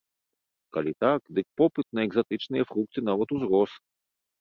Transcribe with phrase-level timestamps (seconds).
[0.77, 3.71] Калі так, дык попыт на экзатычныя фрукты нават узрос!